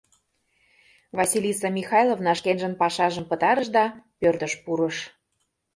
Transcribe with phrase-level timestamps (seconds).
[1.17, 3.83] Василиса Михайловна шкенжын пашажым пытарыш да
[4.19, 4.97] пӧртыш пурыш.